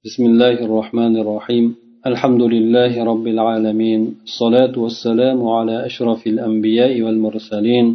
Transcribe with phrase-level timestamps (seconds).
[0.00, 1.65] بسم الله الرحمن الرحيم
[2.09, 7.85] الحمد لله رب العالمين الصلاة والسلام على أشرف الأنبياء والمرسلين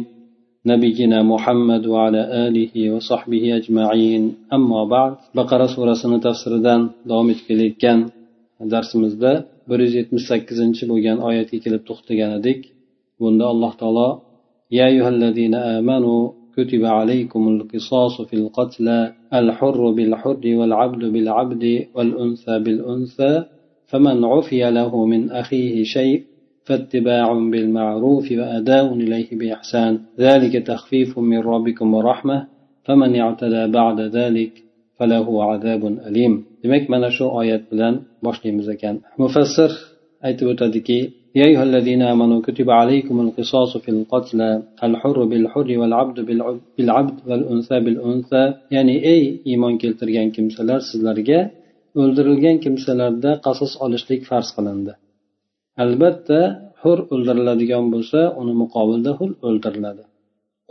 [0.65, 4.23] نبينا محمد وعلى آله وصحبه أجمعين
[4.53, 5.93] أما بعد بقرة سورة
[6.27, 7.99] تفسيردان دوام etkilayotgan
[8.71, 9.31] darsimizda
[9.69, 12.59] bir yuz yetmish sakkizinchi bo'lgan oyatga kelib to'xtagan edik
[13.19, 14.09] bunda alloh taolo
[14.77, 16.21] يا أيها الذين آمنوا
[16.57, 23.43] كتب عليكم القصاص في القتلى الحر بالحر والعبد بالعبد والأنثى بالأنثى
[23.87, 26.23] فمن عفي له من أخيه شيء
[26.63, 29.99] فاتباع بالمعروف وأداء إليه بإحسان.
[30.19, 32.47] ذلك تخفيف من ربكم ورحمة
[32.85, 34.51] فمن اعتدى بعد ذلك
[34.99, 36.45] فله عذاب أليم.
[36.63, 38.95] Demak mana shu oyat bilan boshlaymiz ekan.
[39.17, 39.71] Mufassir
[40.27, 40.99] aytib o'tadiki
[41.38, 44.48] يا أيها الذين آمنوا كتب عليكم القصاص في القتلى
[44.86, 46.16] الحر بالحر والعبد
[46.76, 48.44] بالعبد والأنثى بالأنثى
[48.76, 51.40] يعني أي إيمان keltirgan kimsalar sizlarga
[52.00, 54.92] o'ldirilgan kimsalarda qasos olishlik farz qilindi
[55.84, 56.40] albatta
[56.82, 60.04] hur o'ldiriladigan bo'lsa uni muqobilda hul o'ldiriladi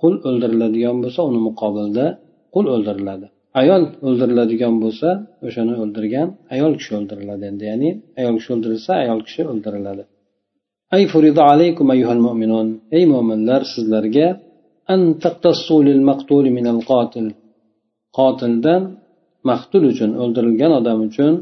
[0.02, 2.06] qul o'ldiriladigan bo'lsa uni muqobilda
[2.56, 3.28] qul o'ldiriladi
[3.62, 5.10] ayol o'ldiriladigan bo'lsa
[5.48, 10.04] o'shani o'ldirgan ayol kishi o'ldiriladi endi ya'ni ayol kishi o'ldirilsa ayol kishi o'ldiriladi
[10.97, 12.69] ay furida alaykum ayyuhal mu'minun.
[12.97, 14.29] Ey mo'minlar sizlarga
[14.93, 17.27] an taqtassu lil maqtul min al qotil.
[18.19, 18.83] Qotildan
[19.51, 21.33] maqtul uchun o'ldirilgan odam uchun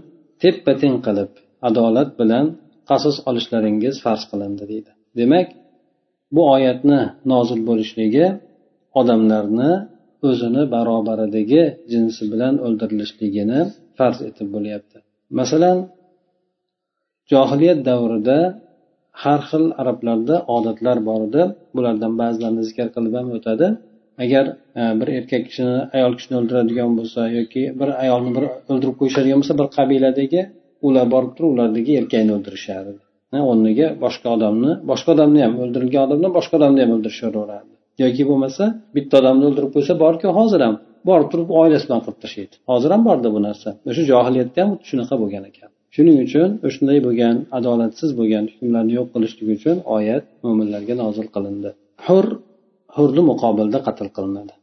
[0.42, 1.30] teppa teng qilib
[1.68, 2.46] adolat bilan
[2.90, 4.90] qasos olishlaringiz farz qilindi deydi.
[5.18, 5.48] Demak
[6.34, 7.00] bu oyatni
[7.32, 8.26] nozil bo'lishligi
[9.00, 9.72] odamlarni
[10.28, 13.60] o'zini barobaridagi jinsi bilan o'ldirilishligini
[13.98, 14.96] farz etib bo'lyapti.
[15.38, 15.78] Masalan
[17.32, 18.38] johiliyat davrida
[19.22, 21.42] har xil arablarda odatlar bor edi.
[21.76, 23.66] Bulardan ba'zilarini zikr qilib ham o'tadi.
[24.24, 24.44] Agar
[24.80, 29.54] e, bir erkak kishini ayol kishini o'ldiradigan bo'lsa yoki bir ayolni bir o'ldirib qo'yishadigan bo'lsa
[29.60, 30.40] bir qabiladagi
[30.86, 32.98] ular borib turib ulardagi erkakni o'ldirishardi.
[33.36, 37.72] E, o'rniga boshqa odamni boshqa odamni ham o'ldirilgan odamdan boshqa odamni ham o'ldirishaverardi.
[38.04, 38.64] Yoki bo'lmasa
[38.96, 40.76] bitta odamni o'ldirib qo'ysa borku hozir ham
[41.08, 42.54] borib turib oilasi bilan qilib tashlaydi.
[42.70, 43.68] Hozir ham borda bu narsa.
[43.90, 45.70] O'sha johiliyatda ham shunaqa bo'lgan ekan.
[45.94, 51.70] Shuning uchun shunday bo'lgan adolatsiz bo'lgan hukmlarni yo'q qilishlik uchun oyat mo'minlarga nozil qilindi.
[52.06, 52.26] Hur
[52.96, 54.54] hurni muqobilda qatl qilinadi.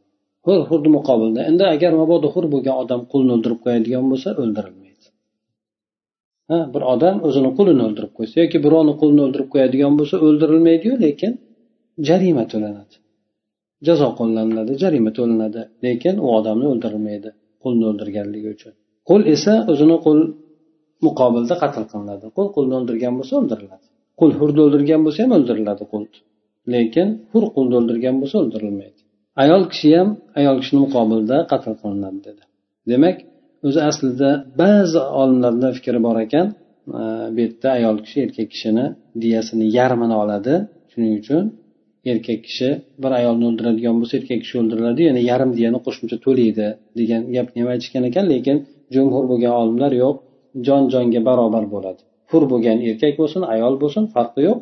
[0.46, 1.40] Hur hurni muqobilda.
[1.50, 5.08] Endi agar mabodo hur bo'lgan odam qulni o'ldirib qo'yadigan bo'lsa o'ldirilmaydi.
[6.50, 11.32] Ha bir odam o'zini qulini o'ldirib qo'ysa yoki birovni qulini o'ldirib qo'yadigan bo'lsa o'ldirilmaydiyu lekin
[12.08, 12.96] jarima to'lanadi.
[13.88, 15.62] Jazo qo'llaniladi jarima to'lanadi.
[15.86, 17.30] Lekin u odamni o'ldirilmaydi
[17.64, 18.74] qulni o'ldirganligi uchun.
[19.10, 20.20] Qul esa o'zini qul
[21.06, 22.26] muqobilda qatl qilinadi.
[22.38, 23.86] Qul qulni o'ldirgan bo'lsa o'ldiriladi.
[24.20, 26.04] Qul hurni o'ldirgan bo'lsa ham o'ldiriladi qul
[26.74, 29.00] lekin hur qulni o'ldirgan bo'lsa o'ldirilmaydi.
[29.44, 32.44] Ayol kishi ham ayol kishini muqobilda qatl qilinadi dedi.
[32.92, 33.18] Demak
[33.68, 34.30] o'zi aslida
[34.62, 36.48] ba'zi olimlarni fikri bor ekan
[37.00, 37.02] e,
[37.36, 38.86] bu yerda ayol kishi erkak kishini
[39.24, 40.54] diyasini yarmini oladi.
[40.92, 41.44] Shuning uchun
[42.12, 42.70] erkak kishi
[43.02, 46.68] bir ayolni o'ldiradigan bo'lsa erkak kishi o'ldiriladi yana yarim diyani qo'shimcha to'laydi
[47.00, 48.58] degan gapni ham aytishgan ekan lekin
[48.96, 50.16] jumhur bo'lgan olimlar yo'q.
[50.68, 52.02] Jon jonga barobar bo'ladi.
[52.32, 54.60] Hur bo'lgan erkak bo'lsin ayol bo'lsin farqi yo'q.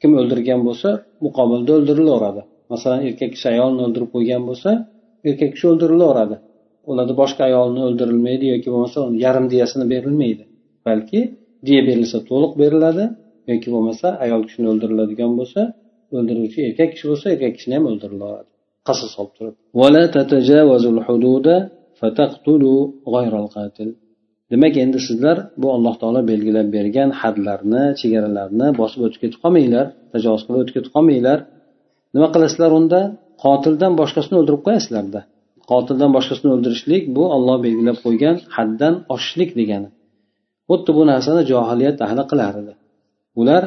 [0.00, 0.88] Kim o'ldirgan bo'lsa
[1.24, 2.42] muqobilda o'ldirilaveradi.
[2.72, 4.70] Masalan erkak kishi ayolni o'ldirib qo'ygan bo'lsa
[5.28, 6.36] erkak kishi o'ldirilaveradi.
[6.90, 10.44] Ularda boshqa ayolni o'ldirilmaydi yoki bo'lmasa yarim diyasini berilmaydi.
[10.86, 11.20] Balki
[11.66, 13.04] diya berilsa to'liq beriladi
[13.50, 15.60] yoki bo'lmasa ayol kishini o'ldiriladigan bo'lsa
[16.16, 18.50] o'ldiruvchi erkak kishi bo'lsa erkak kishini ham o'ldirilaveradi.
[18.88, 19.54] Qasos olib turib.
[24.52, 30.42] Demak endi sizlar bu alloh taolo belgilab bergan hadlarni chegaralarni bosib o'tib ketib qolmanglar tajovuz
[30.46, 31.38] qilib o'tib ketib qolmanglar.
[32.14, 33.00] Nima qilasizlar unda?
[33.44, 35.20] Qotildan boshqasini o'ldirib qo'yasizlarda.
[35.70, 39.88] Qotildan boshqasini o'ldirishlik bu olloh belgilab qo'ygan haddan oshishlik degani.
[40.70, 42.72] Xuddi bu narsani johiliyat ahli qilar edi.
[43.40, 43.62] Ular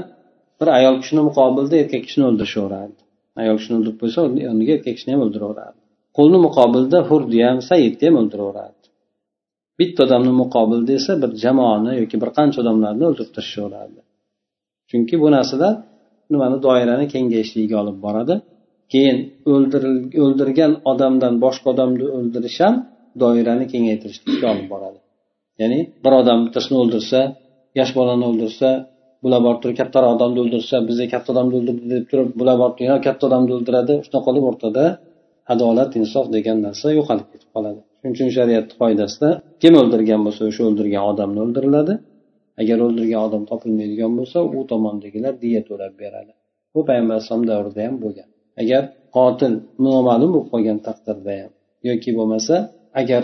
[0.59, 2.99] bir ayol kishini muqobilda erkak kishini o'ldirishaverardi.
[3.41, 5.79] Ayol kishini o'ldirib qo'ysa o'rniga erkak kishini ham o'ldiraverardi.
[6.17, 8.74] Qulni muqobilda hurni ham saidni ham o'ldiraverardi.
[9.79, 14.01] Bitta odamni muqobilida esa bir jamoani yoki bir qancha odamlarni o'ldirib tashlashaverardi
[14.89, 15.73] chunki bu narsalar
[16.31, 18.35] nimani doirani kengayishligiga olib boradi.
[18.93, 19.17] Keyin
[20.25, 22.75] o'ldirgan odamdan boshqa odamni o'ldirish ham
[23.21, 24.99] doirani kengaytirishlikka olib boradi.
[25.61, 27.19] Ya'ni bir odam bittasini o'ldirsa
[27.79, 28.69] yosh bolani o'ldirsa
[29.23, 33.03] bular borib turib kattaroq odamni o'ldirsa biza katta odamni o'ldirdi deb turib bular borib turib
[33.07, 34.85] katta odamni o'ldiradi shunaqa qilib o'rtada
[35.53, 37.81] adolat insof degan narsa yo'qolib ketib qoladi.
[38.05, 39.29] Shuning uchun shariatni qoidasida
[39.61, 41.93] kim o'ldirgan bo'lsa o'sha o'ldirgan odamni o'ldiriladi.
[42.61, 46.31] Agar o'ldirgan odam topilmaydigan bo'lsa u tomondagilar diya to'lab beradi.
[46.73, 48.27] Bu payg'ambar alayhisalom davrida ham bo'lgan.
[48.61, 48.81] Agar
[49.17, 49.53] qotil
[49.87, 51.51] noma'lum bo'lib qolgan taqdirda ham
[51.89, 52.55] yoki bo'lmasa
[53.01, 53.23] agar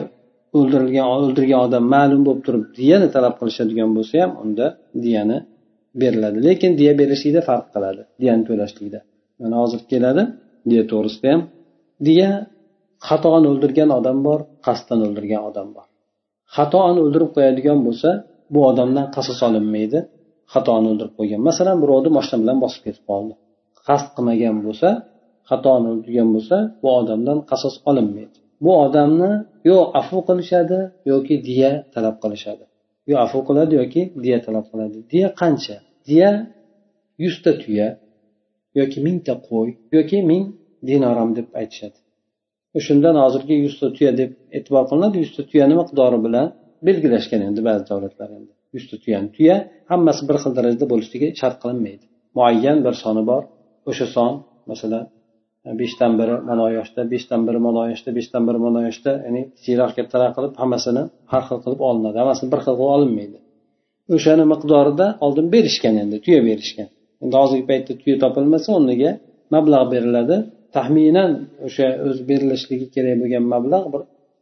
[0.58, 4.66] o'ldirilgan o'ldirgan odam ma'lum bo'lib turib diyani talab qilishadigan bo'lsa ham unda
[5.06, 5.38] diyani
[6.02, 6.38] beriladi.
[6.48, 9.00] Lekin diya berishlikda farq qiladi diyani to'lashlikda.
[9.42, 10.24] Mana hozir keladi
[10.70, 11.42] diya to'g'risida ham.
[12.08, 12.30] Diya
[13.08, 15.88] xatoan o'ldirgan odam bor qasddan o'ldirgan odam bor.
[16.56, 18.10] Xatoan o'ldirib qo'yadigan bo'lsa
[18.54, 20.00] bu odamdan qasos olinmaydi.
[20.54, 21.40] Xatoan o'ldirib qo'ygan.
[21.50, 23.34] Masalan birovni moshina bilan bosib ketib qoldi.
[23.88, 24.90] Qasd qilmagan bo'lsa
[25.50, 28.38] xatoni o'ldirgan bo'lsa bu odamdan qasos olinmaydi.
[28.64, 29.32] Bu odamni
[29.70, 30.80] yo afu qilishadi
[31.12, 32.64] yoki diya talab qilishadi.
[33.10, 34.98] Yo afu qiladi yoki diya talab qiladi.
[35.12, 35.78] Diya qancha?
[36.08, 36.32] Diya
[37.24, 37.88] yuzta tuya
[38.80, 40.44] yoki mingta qo'y yoki ming
[40.88, 41.98] dinoram deb aytishadi.
[42.88, 45.16] Shundan hozirgi yuzta tuya deb e'tibor qilinadi.
[45.24, 46.48] Yuzta tuyani miqdori bilan
[46.88, 48.52] belgilashgan endi ba'zi davlatlar endi.
[48.76, 49.56] Yuzta tuyani tuya
[49.92, 52.06] hammasi bir xil darajada bo'lishligi shart qilinmaydi.
[52.38, 53.44] Muayyan bir soni bor.
[53.90, 54.32] O'sha son
[54.72, 55.04] masalan
[55.82, 60.32] beshdan biri mana yoshda beshdan biri mana yoshda beshdan biri mana yoshda ya'ni kichikroq kattaroq
[60.38, 62.18] qilib hammasini har xil qilib olinadi.
[62.22, 63.38] Hammasini bir xil qilib olinmaydi.
[64.16, 66.88] O'shani miqdorida oldin berishgan endi tuya berishgan.
[67.24, 69.12] Endi hozirgi paytda tuya topilmasa o'rniga
[69.54, 70.38] mablag' beriladi.
[70.76, 71.32] Taxminan
[71.68, 74.02] o'sha o'zi berilishligi kerak bo'lgan mablag' bir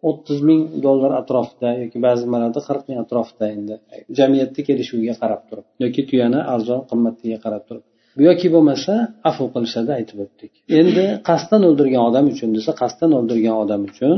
[0.09, 3.75] o'ttiz ming dollar atrofida yoki ba'zi nimalarda qirq ming atrofida endi.
[4.19, 7.83] Jamiyatni kelishuviga qarab turib yoki tuyani arzon qimmatligiga qarab turib.
[8.27, 8.93] Yoki bo'lmasa
[9.29, 10.51] afu qilishadi aytib o'tdik.
[10.79, 14.17] Endi qasddan o'ldirgan odam uchun desa qasddan o'ldirgan odam uchun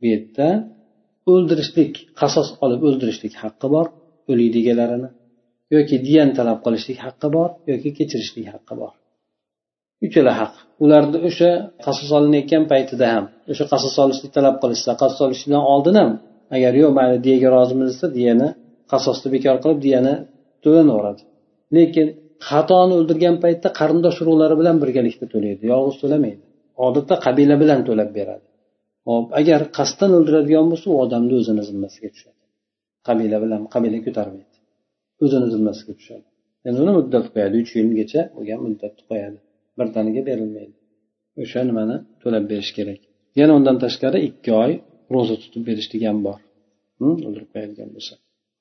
[0.00, 0.48] bu yerda
[1.32, 3.86] o'ldirishlik qasos olib o'ldirishlik haqqi bor
[4.30, 5.10] o'lik egalarini
[5.76, 8.92] yoki diyan talab qilishlik haqqi bor yoki kechirishlik haqqi bor.
[10.04, 10.52] Uchala haq.
[10.84, 11.50] Ularni o'sha
[11.86, 16.10] qasos olinayotgan paytida ham o'sha qasos olishni talab qilishsa qasos olishdan oldin ham
[16.56, 18.48] agar yo'q mayli diyaga rozimiz desa diyani
[18.92, 20.14] qasosni bekor qilib diyani
[20.64, 21.22] to'lanaveradi
[21.76, 22.06] lekin
[22.48, 26.42] xatoni o'ldirgan paytda qarindosh urug'lari bilan birgalikda to'laydi yolg'iz to'lamaydi.
[26.86, 28.46] Odatda qabila bilan to'lab beradi.
[29.08, 32.40] Hop agar qasddan o'ldiradigan bo'lsa u odamni o'zini zimmasiga tushadi.
[33.08, 34.56] Qabila bilan qabila ko'tarmaydi.
[35.24, 36.26] O'zini zimmasiga tushadi.
[36.66, 39.38] Endi uni muddat qo'yadi uch yilgacha bo'lgan muddatni qo'yadi.
[39.78, 40.74] Birdaniga berilmaydi
[41.42, 43.00] o'sha nimani to'lab berish kerak
[43.40, 44.72] yana undan tashqari ikki oy
[45.14, 46.38] ro'za tutib berishlik ham bor
[47.06, 48.14] o'ldirib qo'yadigan bo'lsa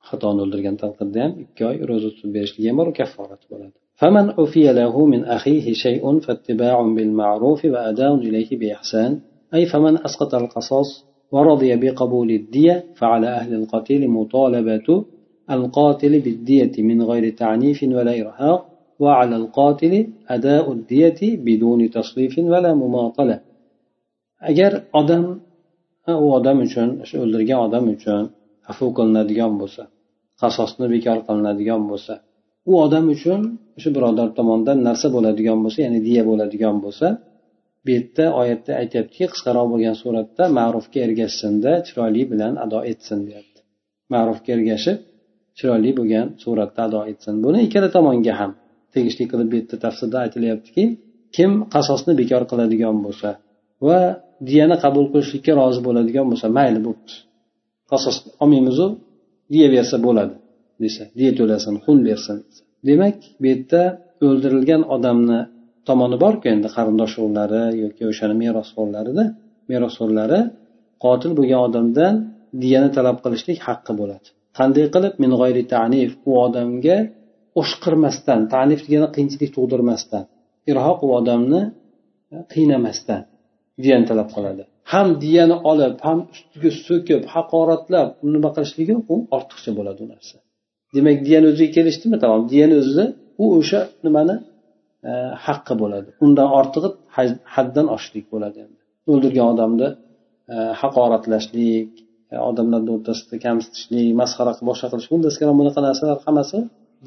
[0.09, 4.25] xatoni o'ldirgan taqdirda ham ikki oy ro'za tutib berishligi ham bor u kafforati bo'ladi فمن
[4.39, 9.11] عفي له من أخيه شيء فاتباع بالمعروف وأداء إليه بإحسان
[9.55, 15.05] أي فمن أسقط القصاص ورضي بقبول الدية فعلى أهل القتيل مطالبة
[15.51, 18.74] القاتل بالدية من غير تعنيف ولا إرهاق
[19.04, 19.94] وعلى القاتل
[20.34, 23.36] أداء الدية بدون تصريف ولا مماطلة
[24.50, 25.24] أجر أدم
[26.24, 28.22] u odam uchun shu o'ldirgan odam uchun
[28.70, 29.82] afu qilinadigan bo'lsa
[30.40, 32.14] qasosni bekor qilinadigan bo'lsa
[32.70, 33.40] u odam uchun
[33.76, 37.06] o'sha birodar tomonidan narsa bo'ladigan bo'lsa ya'ni diya bo'ladigan bo'lsa
[37.84, 43.60] bu yerda oyatda aytyaptiki qisqaroq bo'lgan suratda ma'rufga ergashsinda chiroyli bilan ado etsin deyapti
[44.14, 44.98] ma'rufga ergashib
[45.58, 48.52] chiroyli bo'lgan suratda ado etsin buni ikkala tomonga ham
[48.95, 50.83] tegishli qilib bu yerda tafsirda aytilyaptiki
[51.35, 53.29] kim qasosni bekor qiladigan bo'lsa
[53.87, 53.99] va
[54.49, 57.13] diyani qabul qilishlikka rozi bo'ladigan bo'lsa mayli bo'pti
[57.91, 58.87] qasos olmaymizu
[59.53, 60.35] diya bersa bo'ladi
[60.83, 62.37] desa diya to'lasin xun bersin.
[62.87, 63.81] Demak bu yerda
[64.27, 65.39] o'ldirilgan odamni
[65.87, 69.23] tomoni borku endi qarindosh urug'lari yoki o'shani merosxo'rlarida
[69.71, 70.39] merosxo'rlari
[71.05, 72.13] qotil bo'lgan odamdan
[72.63, 74.27] diyani talab qilishlik haqqi bo'ladi.
[74.57, 75.13] Qanday qilib?
[75.23, 76.97] Min g'oyri tanif u odamga
[77.61, 80.23] o'shqirmasdan tanif degani qiyinchilik tug'dirmasdan
[80.71, 81.61] irhoq u odamni
[82.33, 83.21] e, qiynamasdan
[83.83, 84.63] diyani talab qiladi.
[84.93, 90.35] Ham diyani olib ham ustiga so'kib haqoratlab nima qilishligi u ortiqcha bo'ladi u narsa.
[90.95, 92.17] Demak diyani o'ziga kelishdimi?
[92.23, 93.05] Tamom diyani o'zida
[93.43, 94.35] u o'sha nimani
[95.09, 95.11] e,
[95.45, 96.09] haqqi bo'ladi.
[96.25, 96.89] Undan ortig'i
[97.55, 98.79] haddan oshishlik bo'ladi endi.
[99.11, 99.87] O'ldirgan odamni
[100.53, 101.89] e, haqoratlashlik
[102.49, 106.57] odamlarni o'rtasida kamsitishlik masxara qilib boshqa qilish bundan bunaqa narsalar hammasi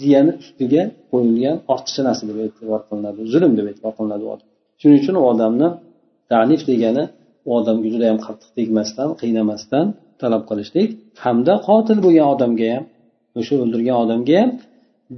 [0.01, 4.49] diyani ustiga qo'yilgan ortiqcha narsa deb e'tibor qilinadi zulm deb e'tibor qilinadi u odam.
[4.81, 5.69] Shuning uchun u odamni
[6.33, 7.05] tanif degani
[7.49, 9.87] u odamga juda yam qattiq tegmasdan qiynamasdan
[10.23, 10.91] talab qilishlik
[11.25, 12.85] hamda qotil bo'lgan odamga ham
[13.39, 14.51] o'sha o'ldirgan odamga ham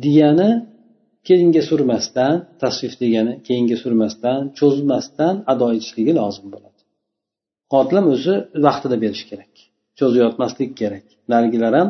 [0.05, 0.51] diyani
[1.29, 6.81] keyinga surmasdan tasvif degani keyinga surmasdan cho'zmasdan ado etishligi lozim bo'ladi.
[7.73, 8.35] Qotil ham o'zi
[8.67, 9.53] vaqtida berishi kerak
[9.99, 11.07] cho'zayotmaslik kerak.
[11.33, 11.89] Narigilar ham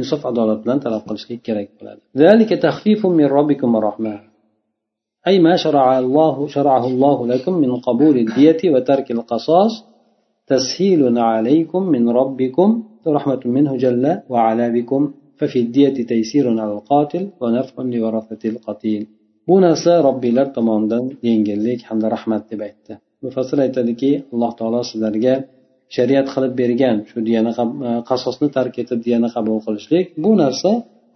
[0.00, 2.00] insof adolat bilan talab qilishlik kerak bo'ladi
[5.30, 9.72] أي ما شرع الله شرعه الله لكم من قبول الدية وترك القصاص
[10.46, 12.68] تسهيل عليكم من ربكم
[13.16, 15.02] رحمة منه جل وعلا بكم
[15.38, 19.04] ففي الدية تيسير على القاتل ونفع لورثة القتيل
[19.48, 22.92] bu narsa robbiylar tomonidan yengillik hamda rahmat deb aytdi
[23.24, 25.34] mufassir aytadiki alloh taolo sizlarga
[25.94, 27.52] shariat qilib bergan shu diyani
[27.88, 30.70] e, qasosni tark etib diyani qabul qilishlik bu narsa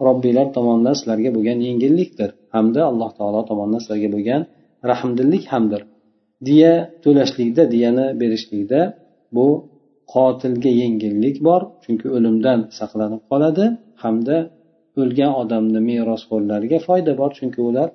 [0.07, 2.29] robbiylar tomonidan sizlarga bo'lgan yengillikdir.
[2.55, 4.41] Hamda alloh taolo tomonidan sizlarga bo'lgan
[4.91, 5.81] rahmdillik hamdir.
[6.47, 8.81] Diya to'lashlikda diyani berishlikda
[9.35, 9.47] bu
[10.13, 13.65] qotilga yengillik bor chunki o'limdan saqlanib qoladi
[14.03, 14.37] hamda
[15.01, 17.89] o'lgan odamni merosxo'rlariga foyda bor chunki ular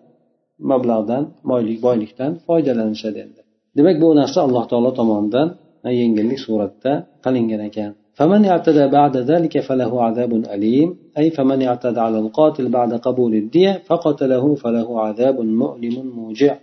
[0.70, 3.40] mablag'dan boylik boylikdan foydalanishadi endi.
[3.78, 5.48] Demak bu narsa alloh taolo tomonidan
[6.01, 6.91] yengillik suratda
[7.25, 10.89] qilingan ekan فمن اعتدى بعد ذلك فله عذاب أليم
[11.19, 16.53] أي فمن اعتدى على القاتل بعد قبول الدية فقتله فله عذاب مؤلم موجع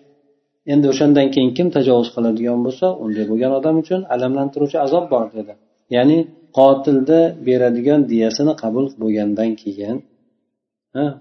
[0.73, 5.53] endi o'shandan keyin kim tajovuz qiladigan bo'lsa unday bo'lgan odam uchun alamlantiruvchi azob bor dedi
[5.97, 6.19] ya'ni
[6.59, 9.97] qotilda beradigan diyasini qabul bo'lgandan keyin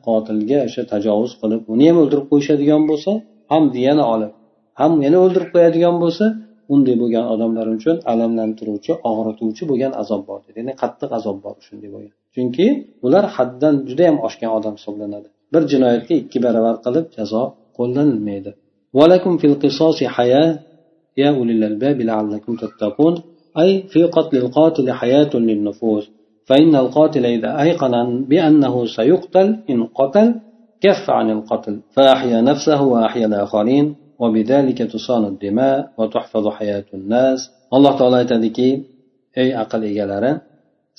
[0.07, 3.12] qotilga o'sha tajovuz qilib uni ham o'ldirib qo'yishadigan bo'lsa
[3.51, 4.31] ham diyani olib
[4.79, 6.25] ham yana o'ldirib qo'yadigan bo'lsa
[6.74, 12.14] unday bo'lgan odamlar uchun alamlantiruvchi og'rituvchi bo'lgan azob bor ya'ni qattiq azob bor shunday bo'lgan
[12.34, 12.66] chunki
[13.06, 15.28] ular haddan juda yam oshgan odam hisoblanadi.
[15.52, 17.42] Bir jinoyatga ikki baravar qilib jazo
[17.78, 18.50] qo'llanilmaydi.
[23.58, 26.10] أي في قتل القاتل حياة للنفوس
[26.46, 30.34] فإن القاتل إذا أيقن بأنه سيقتل إن قتل
[30.80, 33.94] كف عن القتل فأحيا نفسه وأحيا الآخرين
[37.76, 38.68] alloh taolo aytadiki
[39.42, 40.32] ey aql egalari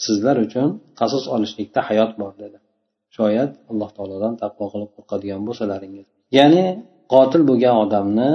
[0.05, 0.67] sizlar uchun
[0.99, 2.57] qasos olishlikda hayot bor dedi.
[3.17, 6.05] Shoyat alloh taolodan taqvo qilib qo'rqadigan bo'lsalaringiz.
[6.37, 6.65] Ya'ni
[7.13, 8.31] qotil bo'lgan odamni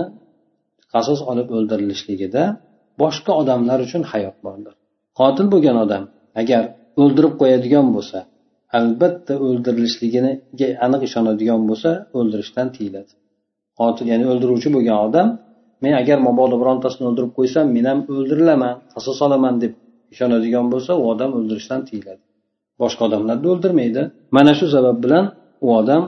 [0.95, 2.43] qasos olib o'ldirilishligida
[3.03, 4.75] boshqa odamlar uchun hayot bordir.
[5.21, 6.05] Qotil bo'lgan odam
[6.41, 6.63] agar
[7.03, 8.19] o'ldirib qo'yadigan bo'lsa
[8.79, 13.13] albatta o'ldirilishligiga aniq ishonadigan bo'lsa o'ldirishdan tiyiladi.
[13.81, 15.29] Qotil ya'ni o'ldiruvchi bo'lgan odam
[15.85, 19.73] men agar mabodo birontasini o'ldirib qo'ysam men ham o'ldirilaman qasos olaman deb
[20.13, 22.23] ishonadigan bo'lsa u odam o'ldirishdan tiyiladi.
[22.83, 24.03] Boshqa odamlarni o'ldirmaydi.
[24.37, 25.25] Mana shu sabab bilan
[25.67, 26.03] u odam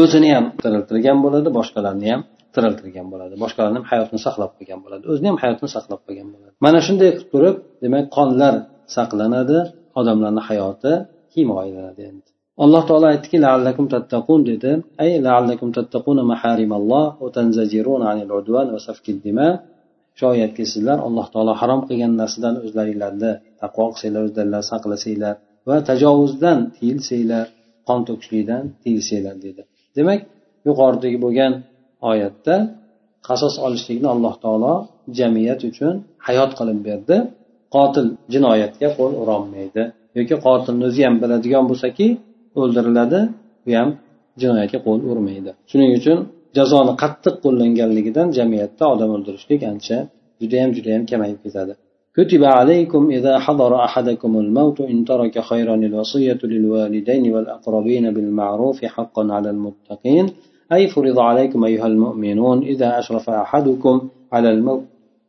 [0.00, 2.20] o'zini ham tiriltirgan bo'ladi boshqalarni ham
[2.54, 3.34] tiriltirgan bo'ladi.
[3.42, 5.04] Boshqalarni ham hayotini saqlab qolgan bo'ladi.
[5.12, 6.52] O'zini ham hayotini saqlab qolgan bo'ladi.
[6.64, 8.54] Mana shunday qilib turib demak qonlar
[8.96, 9.58] saqlanadi
[10.00, 10.92] odamlarni hayoti
[11.34, 12.31] himoyalanadi endi.
[12.64, 14.70] Alloh taolo aytdiki laallakum tattaqun dedi.
[15.02, 19.48] Ay laallakum tattaquna maharimalloh va tanzajiruna anil udwan va safkid dima.
[20.20, 23.32] Shoyatki sizlar alloh taolo harom qilgan narsadan o'zlaringlarni
[23.62, 25.34] taqvo qilsanglar o'zlaringlarni saqlasanglar
[25.68, 27.46] va tajovuzdan tiyilsanglar
[27.88, 29.62] qon to'kishlikdan tiyilsanglar dedi.
[29.96, 30.20] Demak
[30.68, 31.52] yuqoridagi bo'lgan
[32.10, 32.54] oyatda
[33.28, 34.74] qasos olishlikni alloh taolo
[35.18, 35.94] jamiyat uchun
[36.26, 37.16] hayot qilib berdi.
[37.74, 39.82] Qotil jinoyatga qo'l urolmaydi
[40.18, 42.06] yoki qotilni o'zi ham biladigan bo'lsaki
[42.60, 43.20] o'ldiriladi.
[43.68, 43.88] U ham
[44.40, 45.50] jinoyatga qo'l urmaydi.
[45.70, 46.18] Shuning uchun
[46.56, 49.98] jazoni qattiq qo'llanganligidan jamiyatda odam o'ldirishlik ancha
[50.42, 51.74] judayam judayam kamayib ketadi.
[52.18, 59.50] كتب عليكم إذا حضر أحدكم الموت إن ترك خيرا الوصية للوالدين والأقربين بالمعروف حقا على
[59.50, 60.26] المتقين
[60.72, 64.82] أي فرض عليكم أيها المؤمنون إذا أشرف أحدكم على الموت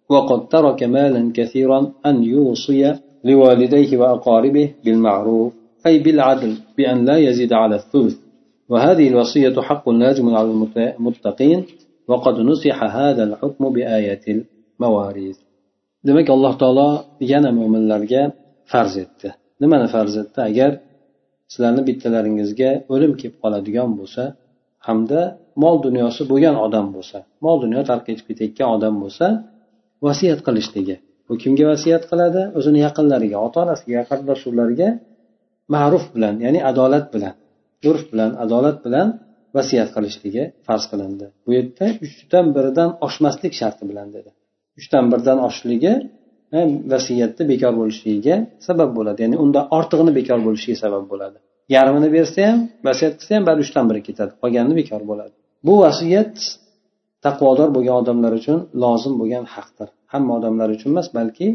[0.10, 5.54] وقد ترك مالا كثيرا أن يوصي لوالديه وأقاربه بالمعروف
[5.87, 8.17] أي بالعدل بأن لا يزيد على الثلث
[8.69, 10.51] وهذه الوصية حق لازم على
[10.99, 11.65] المتقين
[12.09, 14.25] وقد نصح هذا الحكم بآية
[14.81, 15.39] المواريث
[16.07, 16.89] demak alloh taolo
[17.33, 18.23] yana mo'minlarga
[18.73, 19.29] farz etdi
[19.63, 20.71] nimani farz etdi agar
[21.53, 24.23] sizlarni bittalaringizga o'lim kelib qoladigan bo'lsa
[24.87, 25.21] hamda
[25.63, 29.27] mol dunyosi bo'lgan odam bo'lsa mol dunyo tark etib ketayotgan odam bo'lsa
[30.07, 30.97] vasiyat qilishligi
[31.29, 34.89] bu kimga vasiyat qiladi o'zini yaqinlariga ota onasiga qarindosh urug'lariga
[35.76, 37.36] ma'ruf bilan ya'ni adolat bilan
[37.90, 39.08] urf bilan adolat bilan
[39.58, 41.26] vasiyat qilishligi farz qilindi.
[41.46, 44.30] Bu yerda uchdan biridan oshmaslik sharti bilan dedi.
[44.80, 45.94] Uchdan birdan oshishligi
[46.58, 46.60] e,
[46.94, 48.36] vasiyatni bekor bo'lishligiga
[48.68, 49.20] sabab bo'ladi.
[49.26, 51.38] Ya'ni unda ortig'ini bekor bo'lishiga sabab bo'ladi.
[51.76, 55.34] Yarmini bersa ham vasiyat qilsa ham baribir uchdan biri ketadi qolgani bekor bo'ladi.
[55.68, 56.36] Bu vasiyat
[57.26, 59.88] taqvodor bo'lgan odamlar uchun lozim bo'lgan haqdir.
[60.14, 61.48] Hamma odamlar uchun emas balki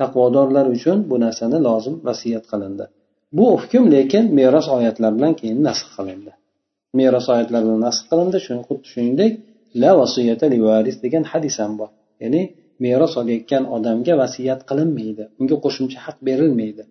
[0.00, 2.84] taqvodorlar uchun bu narsani lozim vasiyat qilindi.
[3.36, 6.32] Bu hukm lekin meros oyatlari bilan keyin nasx qilindi.
[7.00, 8.38] Meros oyatlari bilan nasx qilindi
[8.68, 9.32] xuddi shuningdek
[9.82, 10.46] la vasiyata
[11.04, 11.90] degan hadis ham bor.
[12.22, 12.42] Ya'ni
[12.84, 16.82] meros olayotgan odamga vasiyat qilinmaydi unga qo'shimcha haq berilmaydi.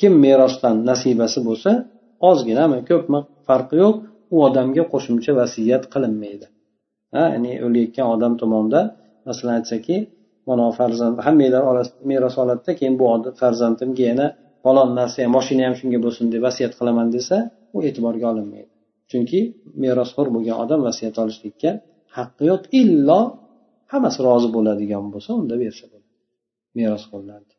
[0.00, 1.70] Kim merosdan nasibasi bo'lsa
[2.30, 3.96] ozginami ko'pmi farqi yo'q
[4.34, 6.46] u odamga qo'shimcha vasiyat qilinmaydi.
[7.14, 8.86] Ha ya'ni o'layotgan odam tomonidan
[9.28, 9.96] masalan aytsaki
[10.48, 11.62] mana farzand hammanglar
[12.10, 13.04] meros oladida keyin bu
[13.40, 14.26] farzandimga yana
[14.62, 17.36] falon narsa ham moshina ham shunga bo'lsin deb vasiyat qilaman desa
[17.76, 18.70] u e'tiborga olinmaydi
[19.10, 19.40] chunki
[19.82, 21.70] merosxo'r bo'lgan odam vasiyat olishlikka
[22.16, 23.20] haqqi yo'q illo
[23.92, 26.10] hammasi rozi bo'ladigan bo'lsa unda bersa bo'ladi
[26.78, 27.54] merosxo'rlarni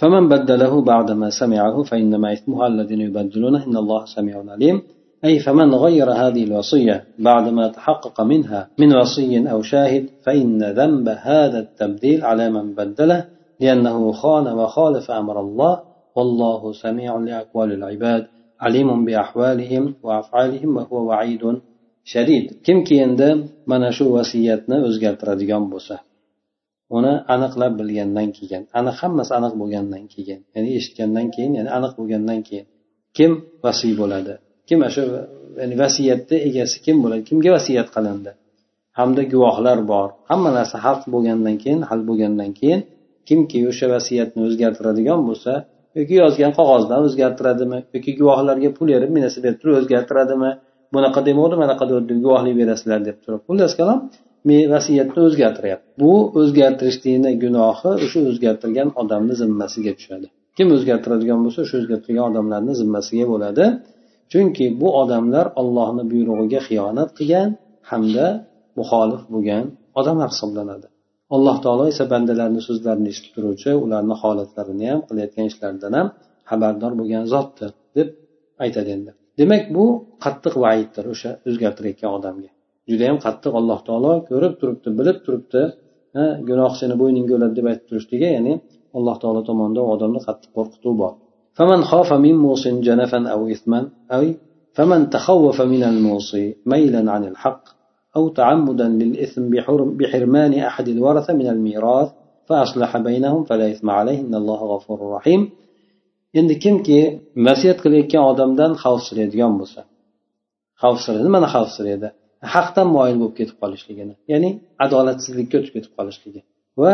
[0.00, 4.76] فمن بدله بعدما سمعه فإنما إثمها الذين يبدلونه إن الله سميع عليم
[5.24, 11.58] أي فمن غير هذه الوصية بعدما تحقق منها من وصي أو شاهد فإن ذنب هذا
[11.58, 13.24] التبديل على من بدله
[13.60, 15.80] لأنه خان وخالف أمر الله
[16.17, 18.23] والله سميع لأقوال العباد
[18.63, 21.43] عليم بأحوالهم وأفعالهم وهو وعيد
[22.03, 23.29] شديد kimki endi
[23.65, 25.95] mana shu vasiyatni o'zgartiradigan bo'lsa
[26.97, 32.39] uni aniqlab bilgandan keyin aniq hammasi aniq bo'lgandan keyin ya'ni eshitgandan keyin ya'ni aniq bo'lgandan
[32.47, 32.65] keyin
[33.17, 33.31] kim
[33.65, 34.33] vasiy bo'ladi
[34.67, 35.01] kim shu
[35.59, 38.31] ya'ni vasiyatni egasi kim bo'ladi kimga vasiyat qilindi
[38.99, 42.81] hamda guvohlar bor hamma narsa haq bo'lgandan keyin hal bo'lgandan keyin
[43.27, 45.53] kimki o'sha vasiyatni o'zgartiradigan bo'lsa
[45.98, 47.78] yoki yozgan qog'ozdan o'zgartiradimi?
[47.94, 50.50] Yoki guvohlarga pul berib bunisi berib turib o'zgartiradimi?
[50.94, 53.40] Bunaqa demadi manaqa deb guvohlik berasizlar deb turib.
[53.48, 53.98] Xullas kalom
[54.74, 60.26] vasiyatni o'zgartiryapti bu o'zgartirishlikni gunohi o'sha o'zgartirgan odamni zimmasiga tushadi.
[60.56, 63.64] Kim o'zgartiradigan bo'lsa o'sha o'zgartirgan odamlarni zimmasiga bo'ladi.
[64.32, 67.48] Chunki bu odamlar ollohni buyrug'iga xiyonat qilgan
[67.90, 68.26] hamda
[68.78, 69.64] muxolif bo'lgan
[70.00, 70.86] odamlar hisoblanadi.
[71.35, 76.07] alloh taolo esa bandalarni so'zlarini eshitib turuvchi ularni holatlarini ham qilayotgan ishlaridan ham
[76.49, 78.07] xabardor bo'lgan zotdir deb
[78.65, 79.85] aytadi endi demak bu
[80.23, 82.49] qattiq vaiddir o'sha o'zgartirayotgan odamga
[82.89, 85.61] judayam qattiq alloh taolo ko'rib turibdi bilib turibdi
[86.49, 88.53] gunoh seni bo'yningga o'ladi deb aytib turishligi ya'ni
[88.97, 91.13] alloh taolo tomonidan u odamni qattiq qo'rqituv bor
[91.57, 93.79] فمن خاف من موص جنفا أو إثما
[94.15, 94.23] أو
[94.77, 97.63] فمن تخوف من الموصي ميلا عن الحق
[98.15, 99.43] أو تعمدا للإثم
[99.99, 102.09] بحرمان أحد الورثة من الميراث
[102.47, 105.41] فأصلح بينهم فلا إثم عليه إن الله غفور رحيم
[106.39, 106.99] endi kimki
[107.47, 109.81] vasiyat qilayotgan odamdan xavfsiraydigan bo'lsa
[110.83, 112.07] xavfsiraydi nimani xavfsiraydi
[112.53, 114.49] haqdan moyil bo'lib ketib qolishligini ya'ni
[114.85, 116.41] adolatsizlikka o'tib ketib qolishligi
[116.81, 116.93] va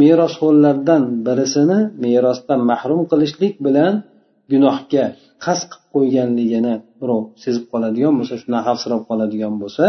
[0.00, 3.94] merosxo'rlardan birisini merosdan mahrum qilishlik bilan
[4.52, 5.04] gunohga
[5.44, 9.86] qasd qilib qo'yganligini birov sezib qoladigan bo'lsa shundan xavfsirab qoladigan bo'lsa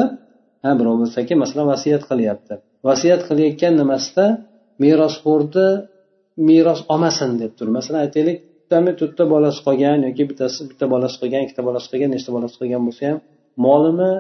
[0.65, 2.55] ha birov bo'lsaki masalan vasiyat qilyapti.
[2.89, 4.25] Vasiyat qilayotgan nimasida
[4.85, 5.69] merosxo'rni
[6.49, 11.43] meros olmasin deb turib masalan aytaylik bittami to'rtta bolasi qolgan yoki bittasi bitta bolasi qolgan
[11.47, 13.19] ikkita bolasi qolgan nechta bolasi qolgan bo'lsa ham
[13.67, 14.13] molini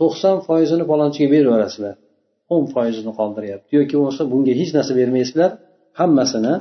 [0.00, 1.94] to'qson foizini falonchiga berib yuborasizlar.
[2.54, 3.70] o'n foizini qoldiryapti.
[3.78, 5.50] Yoki bo'lmasa bunga hech narsa bermaysizlar
[6.00, 6.54] hammasini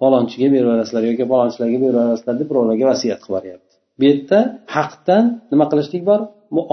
[0.00, 3.74] falonchiga berib yuborasizlar yoki falonchilarga berib yuborasizlar deb birovlarga vasiyat qilib yuboryapti.
[3.98, 4.38] Bu yerda
[4.76, 6.20] haqdan nima qilishlik bor?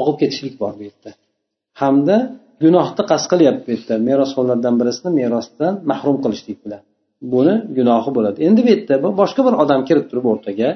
[0.01, 1.10] Oqib ketishlik bor bu yerda.
[1.81, 2.17] Hamda
[2.63, 3.93] gunohni qasd qilyapti bu yerda.
[4.09, 6.81] Merosxo'rlardan birisini merosdan mahrum qilishlik bilan
[7.33, 8.38] buni gunohi bo'ladi.
[8.47, 10.69] Endi bu yerda boshqa bir odam kirib turib o'rtaga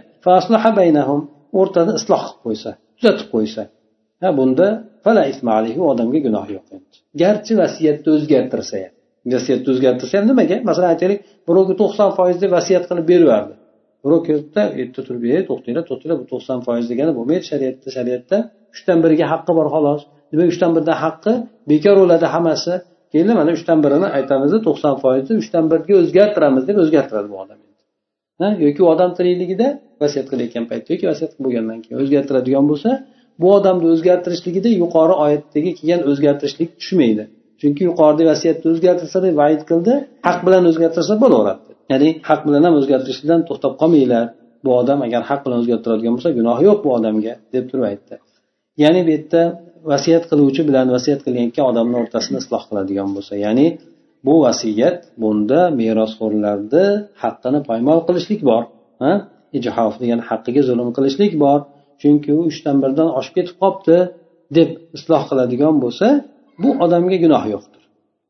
[1.59, 3.61] o'rtada isloh qilib qo'ysa tuzatib qo'ysa.
[4.21, 4.67] Ha bunda
[5.05, 5.21] fala
[5.81, 6.95] u odamga gunoh yo'q endi.
[7.21, 8.93] Garchi vasiyatni o'zgartirsa ham
[9.35, 10.55] vasiyatni o'zgartirsa ham nimaga?
[10.69, 13.29] Masalan aytaylik birovga to'qson foiz deb vasiyat qilib berib
[14.03, 17.87] birov kelibda u yerda turib ey to'xtanglar to'xtanglar bu to'qson foiz degani bo'lmaydi shariatda.
[17.97, 18.37] Shariatda
[18.73, 20.01] uchdan biriga haqqi bor xolos.
[20.31, 21.33] Demak uchdan birdan haqqi
[21.71, 22.73] bekor bo'ladi hammasi.
[23.11, 27.59] Keyin mana uchdan birini aytamiz to'qson foizni uchdan birga o'zgartiramiz deb o'zgartiradi bu odam
[28.65, 29.67] yoki u odam tirikligida
[30.01, 32.89] vasiyat qilayotgan paytda yoki vasiyat bo'lgandan keyin o'zgartiradigan bo'lsa
[33.41, 37.23] bu odamni o'zgartirishligida yuqori oyatdagi kelgan o'zgartirishlik tushmaydi.
[37.61, 39.93] Chunki yuqorida vasiyatni o'zgartirsa deb vaid qildi
[40.27, 41.71] haq bilan o'zgartirsa bo'laveradi.
[41.91, 44.25] Ya'ni haq bilan ham o'zgartirishdan to'xtab qolmanglar.
[44.65, 48.15] Bu odam agar haq bilan o'zgartiradigan bo'lsa gunohi yo'q bu odamga deb turib aytdi.
[48.83, 49.41] Ya'ni bu yerda
[49.91, 53.67] vasiyat qiluvchi bilan vasiyat qilayotgan odamni o'rtasini isloh qiladigan bo'lsa ya'ni
[54.25, 56.85] bu vasiyat bunda merosxo'rlarni
[57.23, 58.63] haqqini poymol qilishlik bor
[59.57, 61.59] ijhof degan haqqiga zulm qilishlik bor
[62.01, 63.97] chunki u uchdan birdan oshib ketib qolibdi
[64.57, 66.07] deb isloh qiladigan bo'lsa
[66.61, 67.81] bu odamga gunoh yo'qdir.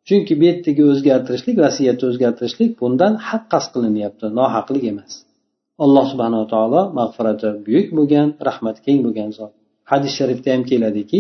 [0.07, 5.13] Chunki bu yerdagi o'zgartirishlik vasiyatni o'zgartirishlik bundan haq qasd qilinyapti nohaqlik emas.
[5.83, 9.53] Alloh subhanava taolo mag'firati buyuk bo'lgan rahmati keng bo'lgan zot.
[9.91, 11.19] Hadis sharifda ham keladiki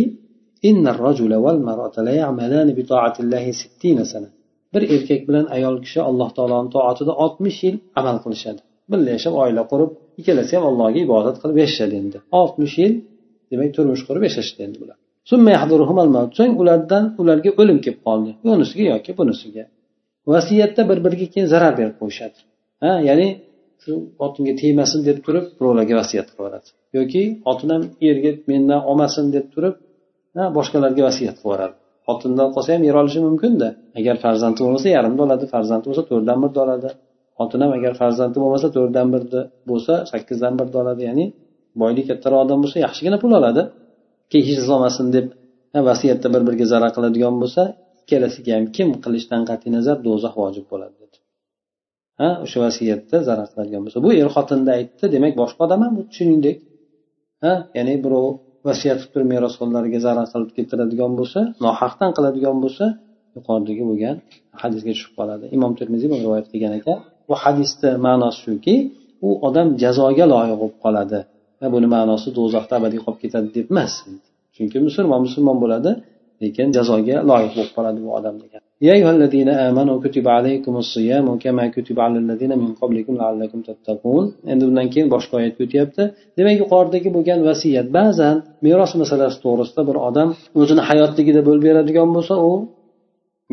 [4.73, 8.61] bir erkak bilan ayol kishi alloh taoloni toatida oltmish yil amal qilishadi.
[8.91, 12.17] Birga yashab oila qurib ikkalasi ham allohga ibodat qilib yashashadi endi.
[12.39, 12.93] Oltmish yil
[13.51, 14.97] demak turmush qurib yashashdi endi bular.
[16.37, 18.31] So'ng ulardan ularga o'lim kelib qoldi.
[18.53, 19.63] Unisiga yoki bunisiga.
[20.31, 22.37] Vasiyatda bir biriga keyin zarar berib qo'yishadi.
[22.83, 23.27] Ha ya'ni
[23.83, 26.63] shu xotinga tegmasin deb turib birovlarga vasiyat qilib
[26.97, 29.75] yoki xotin ham erga mendan olmasin deb turib
[30.57, 31.75] boshqalarga vasiyat qilib yuboradi
[32.09, 33.67] xotindan qolsa ham yer olishi mumkinda
[33.99, 36.89] agar farzandi bo'lmasa yarimda oladi farzandi bo'lsa to'rtdan birda oladi.
[37.39, 41.01] Xotin ham agar farzandi bo'lmasa to'rtdan birda bo'lsa sakkizdan birda oladi.
[41.09, 41.25] Ya'ni
[41.81, 43.61] boylik kattaroq odam bo'lsa yaxshigina pul oladi.
[44.31, 45.25] Keyin hech olmasin deb
[45.89, 47.61] vasiyatda bir biriga zarar qiladigan bo'lsa
[48.01, 50.98] ikkalasiga ham kim qilishidan qat'iy nazar do'zax vojib bo'ladi.
[52.19, 53.99] Ha o'sha vasiyatda zarar qiladigan bo'lsa.
[54.05, 56.57] Bu er xotinni aytdi demak boshqa odam ham shuningdek.
[57.43, 58.27] Ha ya'ni birov
[58.67, 62.85] vasiyat qilib turib merosxo'rlarga zarar qilib keltiradigan bo'lsa nohaqdan qiladigan bo'lsa
[63.35, 64.15] yuqoridagi bo'lgan
[64.61, 65.45] hadisga tushib qoladi.
[65.57, 66.97] Imom termiziy buni rivoyat qilgan ekan.
[67.29, 68.75] Bu hadisni ma'nosi shuki
[69.27, 71.19] u odam jazoga loyiq bo'lib qoladi.
[71.75, 73.93] Buni ma'nosi do'zaxda abadiy qolib ketadi deb emas.
[74.55, 75.91] Chunki musulmon musulmon bo'ladi.
[76.42, 81.26] lekin jazoga loyiq bo'lib qoladi bu odam degan يا أيها الذين آمنوا كتب عليكم الصيام
[81.44, 86.02] كما كتب على الذين من قبلكم لعلكم تتقون endi undan keyin boshqa oyatga o'tyapti
[86.38, 90.28] demak yuqoridagi bo'lgan vasiyat ba'zan meros masalasi to'g'risida bir odam
[90.60, 92.52] o'zini hayotligida bo'lib beradigan bo'lsa u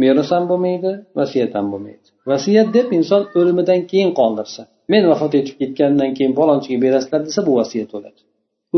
[0.04, 5.56] meros ham bo'lmaydi vasiyat ham bo'lmaydi vasiyat deb inson o'limidan keyin qoldirsa men vafot etib
[5.62, 8.20] ketgandan keyin palonchiga berasizlar desa bu vasiyat bo'ladi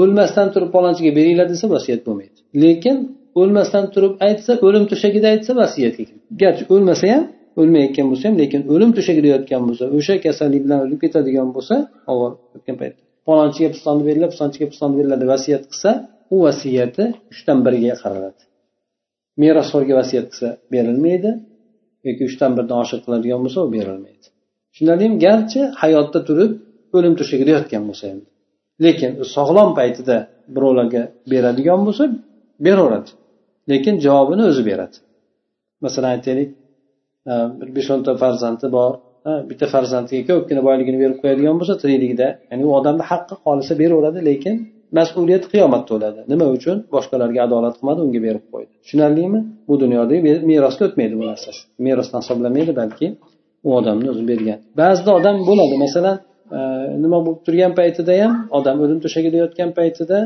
[0.02, 2.96] o'lmasdan turib palonchiga beringlar desa vasiyat bo'lmaydi lekin
[3.41, 6.05] o'lmasdan turib aytsa o'lim to'shagida aytsa vasiyatga
[6.43, 7.25] garchi o'lmasa ham
[7.61, 11.75] o'lmayotgan bo'lsa ham lekin o'lim to'shagida yotgan bo'lsa o'sha kasallik bilan o'lib ketadigan bo'lsa
[12.13, 13.01] og'ir o'tgan paytda.
[13.29, 15.91] Palonchiga pistonni beringlar pistonchiga pistonni beringlar deb vasiyat qilsa
[16.35, 18.41] u vasiyati uchdan biriga qaraladi.
[19.43, 21.31] Merosxo'rga vasiyat qilsa berilmaydi.
[22.09, 24.27] Yoki uchdan birdan oshiq qiladigan bo'lsa u berilmaydi.
[24.73, 26.53] Tushunarlimi garchi hayotda turib
[26.97, 28.21] o'lim to'shagida yotgan bo'lsa ham
[28.85, 30.17] lekin sog'lom paytida
[30.55, 32.05] birovlarga beradigan bo'lsa
[32.67, 33.11] beraveradi.
[33.71, 34.97] Lekin javobini o'zi beradi.
[35.85, 36.51] Masalan aytaylik
[37.31, 38.93] e, bir besh o'nta farzandi bor
[39.29, 44.21] e, bitta farzandiga ko'pgina boyligini berib qo'yadigan bo'lsa tirikligida ya'ni u odamni haqqi xohlasa beraveradi
[44.31, 44.55] lekin
[44.99, 46.77] mas'uliyat qiyomatda bo'ladi nima uchun?
[46.95, 48.73] Boshqalarga adolat qilmadi unga berib qo'ydi.
[48.83, 49.41] Tushunarlimi?
[49.69, 50.15] Bu dunyoda
[50.51, 51.51] merosga o'tmaydi bu narsa.
[51.87, 53.07] Merosdan hisoblanmaydi balki
[53.67, 54.59] u odamni o'zi bergan.
[54.81, 55.75] Ba'zida odam bo'ladi.
[55.85, 56.17] Masalan
[56.57, 56.59] e,
[57.05, 60.19] nima bo'lib turgan paytida ham odam o'lim to'shagida yotgan paytida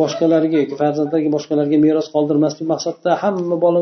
[0.00, 3.80] boshqalarga yoki farzandlarga boshqalarga meros qoldirmaslik maqsadida hamma bola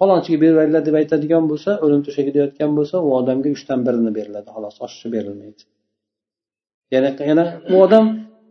[0.00, 4.48] falonchiga beringlar deb aytadigan bo'lsa o'lim to'shagida yotgan bo'lsa u odamga uchdan birini beriladi.
[4.56, 5.62] Xolos oshiqcha berilmaydi.
[6.94, 8.04] Yana yana u odam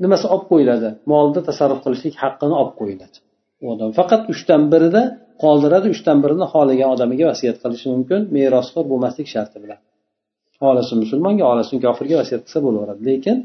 [0.03, 0.89] nimasi olib qo'yiladi?
[1.11, 3.17] Molni tasarruf qilishlik haqqini olib qo'yiladi.
[3.63, 5.01] U odam faqat uchdan birida
[5.43, 9.79] qoldiradi uchdan birini xohlagan odamiga vasiyat qilishi mumkin merosxo'r bo'lmaslik sharti bilan.
[10.59, 13.01] Xohlasa musulmonga xohlasa kofirga vasiyat qilsa bo'laveradi.
[13.09, 13.37] Lekin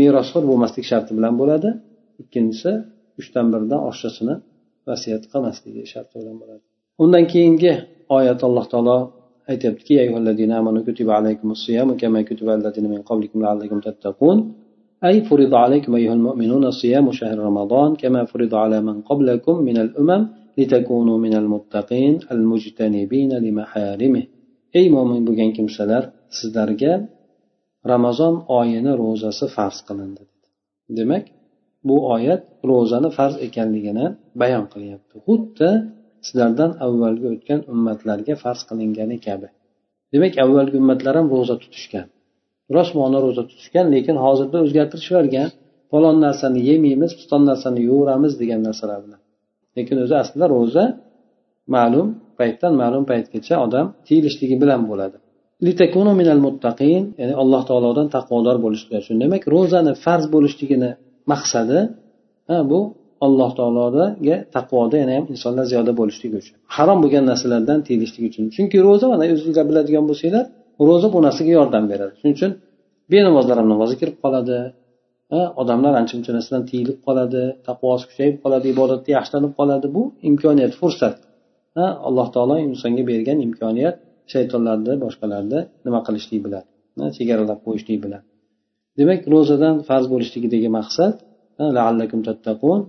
[0.00, 1.70] merosxo'r bo'lmaslik sharti bilan bo'ladi.
[2.22, 2.72] Ikkinchisi
[3.19, 4.35] uchdan biridan oshchasini
[4.89, 6.63] vasiyat qilmasligi sharti bilan bo'ladi
[7.03, 7.73] undan keyingi
[8.17, 8.97] oyat alloh taolo
[9.51, 9.93] aytyaptiki
[15.07, 20.21] أي فرض عليكم أيها المؤمنون صيام شهر رمضان كما فرض على من قبلكم من الأمم
[20.57, 24.23] لتكونوا من المتقين المجتنبين لمحارمه
[24.79, 26.03] ey mo'min bo'lgan kimsalar
[26.37, 26.93] sizlarga
[27.91, 30.23] ramazon oyini ro'zasi farz qilindi
[30.97, 31.23] demak
[31.84, 34.06] bu oyat ro'zani farz ekanligini
[34.40, 35.14] bayon qilyapti.
[35.26, 35.70] Xuddi
[36.26, 39.48] sizlardan avvalgi o'tgan ummatlarga farz qilingani kabi.
[40.12, 42.06] Demak avvalgi ummatlar ham ro'za tutishgan.
[42.76, 45.48] Rostmona ro'za tutishgan lekin hozirda o'zgartirib yuborgan
[45.90, 49.20] falon narsani yemaymiz piston narsani yeyveramiz degan narsalar bilan.
[49.76, 50.84] Lekin o'zi aslida ro'za
[51.74, 55.16] ma'lum paytdan ma'lum paytgacha odam tiyilishligi bilan bo'ladi.
[57.20, 60.90] Ya'ni alloh taolodan taqvodor bo'lishlik uchun demak ro'zani farz bo'lishligini
[61.32, 61.78] maqsadi
[62.70, 62.80] bu
[63.26, 68.44] alloh taologa taqvoda yana ham insonlar ziyoda bo'lishligi uchun harom bo'lgan narsalardan tiyilishlik uchun.
[68.54, 70.44] Chunki ro'za mana o'zinglar biladigan bo'lsanglar
[70.88, 72.12] ro'za bu narsaga yordam beradi.
[72.20, 72.52] Shuning uchun
[73.12, 74.58] benamozlar ham namozga kirib qoladi
[75.62, 79.86] odamlar ancha muncha narsadan tiyilib qoladi taqvosi kuchayib qoladi ibodatda yaxshilanib qoladi.
[79.96, 81.16] Bu imkoniyat fursat.
[82.08, 83.96] Alloh taolo insonga bergan imkoniyat
[84.32, 86.64] shaytonlarni boshqalarni nima qilishlik bilan
[87.16, 88.22] chegaralab qo'yishlik bilan.
[88.98, 91.14] Demak ro'zadan farz bo'lishligidagi maqsad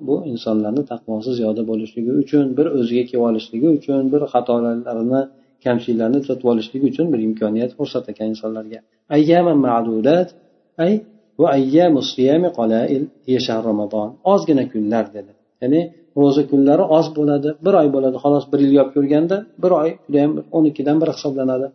[0.08, 5.22] bu insonlarni taqvosi ziyoda bo'lishligi uchun bir o'ziga kelib olishligi uchun bir xatolarini
[5.66, 8.80] kamchiliklarni tuzatib olishligi uchun bir imkoniyat fursat ekan insonlarga.
[9.66, 10.30] Ma'dudat
[10.84, 10.94] ay
[13.70, 15.32] ramazon ozgina kunlar dedi.
[15.62, 15.82] Ya'ni
[16.22, 18.18] ro'za kunlari oz bo'ladi bir oy bo'ladi.
[18.24, 21.68] Xolos bir yil yopib yurganda bir oy judayam o'n ikkidan biri hisoblanadi.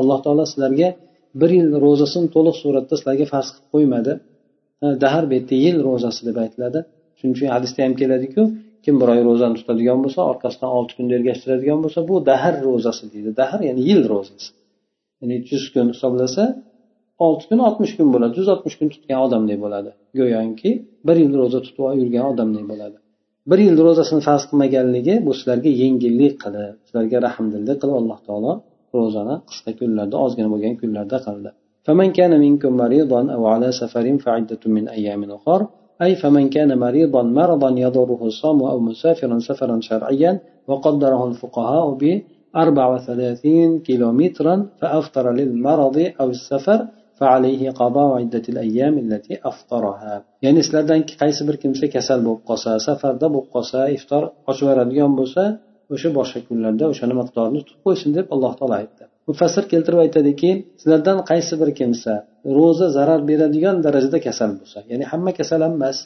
[0.00, 0.88] Alloh taolo sizlarga
[1.40, 4.12] bir yil ro'zasini to'liq suratda sizlarga farz qilib qo'ymadi.
[5.04, 6.78] Dahar bu yerda yil ro'zasi deb aytiladi.
[7.18, 8.42] Shuning uchun hadisda ham keladiku
[8.84, 13.30] kim bir oy ro'zani tutadigan bo'lsa orqasidan olti kunni ergashtiradigan bo'lsa bu dahar ro'zasi deydi.
[13.40, 14.48] Dahar ya'ni yil ro'zasi.
[15.20, 16.44] Ya'ni yuz kun hisoblasa
[17.26, 18.34] olti kun oltmish kun bo'ladi.
[18.40, 19.90] Yuz oltmish kun tutgan odamdek bo'ladi.
[20.18, 20.70] Go'yoki
[21.06, 22.96] bir yil ro'za tutib yurgan odamdek bo'ladi.
[23.49, 28.53] bir yil ro'zasini farz qilmaganligi bu sizlarga yengillik qilib sizlarga rahmdillik qilib alloh taolo
[28.97, 31.51] ro'zani qisqa kunlarda ozgina bo'lgan kunlarda qildi
[31.87, 35.59] فمن كان منكم مريضا أو على سفر فعدة من أيام أخر
[36.03, 40.31] أي فمن كان مريضا مرضا يضره الصوم أو مسافرا سفرا شرعيا
[40.69, 42.03] وقدره الفقهاء ب
[42.55, 46.79] 34 كيلومترا فأفطر للمرض أو السفر
[50.44, 55.42] ya'ni sizlardan qaysi bir kimsa kasal bo'lib qolsa safarda bo'lib qolsa iftor ochib yuboradigan bo'lsa
[55.94, 59.02] o'sha boshqa kunlarda o'shani miqdorini tutib qo'ysin deb alloh taolo aytdi.
[59.28, 60.50] Mufassir keltirib aytadiki
[60.80, 62.12] sizlardan qaysi bir kimsa
[62.58, 65.98] ro'za zarar beradigan darajada kasal bo'lsa ya'ni hamma kasal ham emas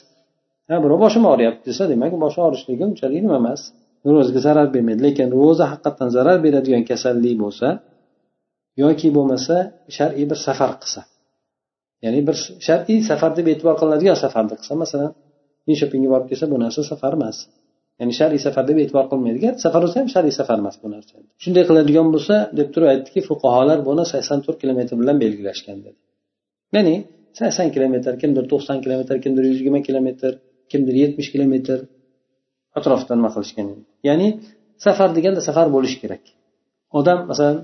[0.69, 3.61] ha birov boshim og'riyapti desa demak boshi og'rishligi unchalik nima emas.
[4.15, 7.67] Ro'zaga zarar bermaydi lekin ro'za haqiqatdan zarar beradigan kasallik bo'lsa
[8.83, 9.55] yoki bo'lmasa
[9.97, 11.01] shar'iy bir safar qilsa.
[12.03, 12.35] Ya'ni bir
[12.67, 15.11] shar'iy safar deb e'tibor qilinadigan safarni qilsa masalan
[15.81, 17.37] shoppingga borib kelsa bu narsa safar emas.
[17.99, 21.13] Ya'ni shar'iy safar deb e'tibor qilinmaydigan safar bo'lsa ham shar'iy safar emas bu narsa.
[21.43, 25.99] Shunday qiladigan bo'lsa deb turib aytdiki fuqarolar buni sakson to'rt kilometr bilan belgilashgan dedi.
[26.75, 26.95] Ya'ni
[27.39, 30.31] sakson kilometr kimdir to'qson kilometr kimdir yuz yigirma kilometr
[30.71, 31.77] kimdir yetmish kilometr
[32.77, 33.67] atrofida nima qilishgan
[34.07, 34.27] ya'ni
[34.85, 36.23] safar deganda safar bo'lishi kerak.
[36.99, 37.57] Odam masalan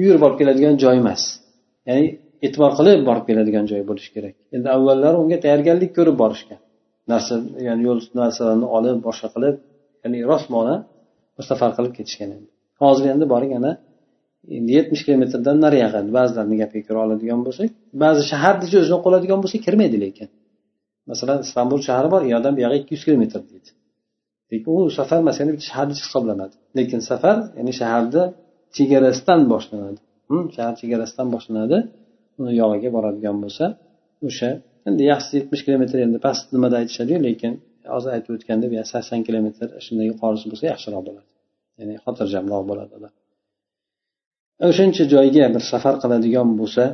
[0.00, 1.22] yurib borib keladigan joy emas.
[1.88, 2.04] Ya'ni
[2.46, 4.34] e'tibor qilib borib keladigan joy bo'lishi kerak.
[4.56, 6.60] Endi avvallari unga tayyorgarlik ko'rib borishgan.
[7.12, 7.34] Narsa
[7.68, 9.56] ya'ni yo'l narsalarni olib boshqa qilib
[10.02, 10.74] ya'ni rostmona
[11.50, 12.48] safar qilib ketishgan endi.
[12.82, 13.72] Hozir endi boring ana
[14.56, 17.68] endi yetmish kilometrdan nariyog'i ba'zilarni gapiga ko'ra oladigan bo'lsak
[18.02, 20.28] ba'zi shaharni ichi o'zini qoladigan bo'lsa kirmaydi lekin.
[21.10, 23.70] Masalan istanbul shahri bor u yoqdan buyog'i ikki yuz kilometr deydi.
[24.52, 26.54] Lekin u safar masalan bitta shaharni ichi hisoblanadi.
[26.78, 28.22] Lekin safar ya'ni shaharni
[28.76, 29.98] chegarasidan boshlanadi.
[30.28, 31.78] Hm, shahar chegarasidan boshlanadi.
[32.40, 33.64] Uni yog'iga boradigan bo'lsa
[34.28, 34.50] o'sha
[34.88, 37.52] endi yaxshisi yetmish kilometr endi past nimada aytishadiyu lekin
[37.94, 41.28] hozir aytib o'tgandek sakson kilometr shunday yuqorisi bo'lsa yaxshiroq bo'ladi.
[41.78, 43.12] Ya'ni xotirjamroq bo'ladi
[44.68, 46.84] o'shancha joyga bir safar qiladigan bo'lsa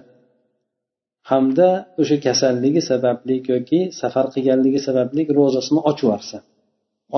[1.31, 1.69] hamda
[2.01, 6.39] o'sha kasalligi sababli yoki safar qilganligi sababli ro'zasini ochib yuborsa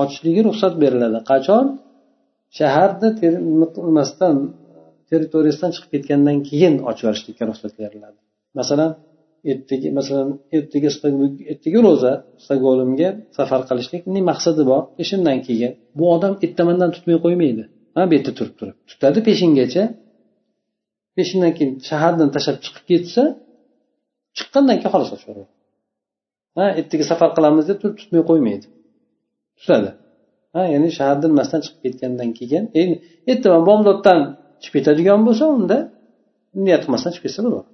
[0.01, 1.19] ochishligi ruxsat beriladi.
[1.31, 1.65] Qachon?
[2.57, 3.09] Shaharni
[3.87, 4.35] nimasidan
[5.09, 8.19] territoriyasidan chiqib ketgandan keyin ochib yuborishlikka ruxsat beriladi.
[8.59, 8.91] Masalan
[9.51, 10.89] ertaga masalan ertaga
[11.51, 12.11] ertaga ro'za
[12.43, 14.81] stokgolmga safar qilishlikni maqsadi bor?
[14.97, 15.71] Peshindan keyin.
[15.97, 17.63] Bu odam ertamandan tutmay qo'ymaydi.
[17.95, 18.75] Ha bu yerda turib turib.
[18.89, 19.83] Tutadi peshingacha.
[21.17, 23.23] Peshindan keyin shahardan tashlab chiqib ketsa
[24.37, 25.51] chiqqandan keyin xolos ochib yuboradi.
[26.57, 28.65] Ha ertaga safar qilamiz deb turib tutmay qo'ymaydi.
[29.59, 29.89] Tutadi.
[30.53, 32.95] Ha ya'ni shahardan nimasdan chiqib ketgandan keyin endi
[33.31, 34.19] ertaman bomdoddan
[34.63, 35.77] chiqib ketadigan bo'lsa unda
[36.65, 37.69] niyat qilmasdan chiqib ketsa bo'ladi.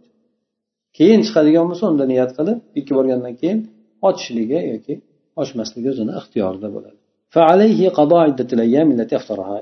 [0.97, 3.59] Keyin chiqadigan bo'lsa unda niyat qilib ikki borgandan keyin
[4.07, 4.93] ochishligi yoki
[5.41, 6.97] ochmasligi o'zini ixtiyorida bo'ladi.